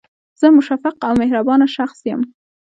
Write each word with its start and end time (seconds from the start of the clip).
زه 0.39 0.47
مشفق 0.57 0.93
او 1.07 1.13
مهربانه 1.21 1.65
شخص 1.75 1.99
یم 2.07 2.21